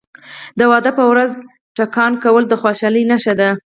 [0.57, 1.31] د واده په ورځ
[1.77, 3.49] ډزې کول د خوشحالۍ نښه ده.